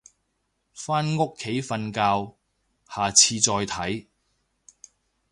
[0.73, 2.33] 返屋企瞓覺，
[2.89, 4.07] 下次再睇